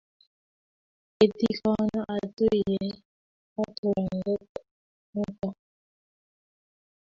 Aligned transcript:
kiitikono 1.15 1.99
atuyiegei 2.15 2.91
ak 3.63 3.73
lang'et 3.89 4.51
nito 5.15 5.49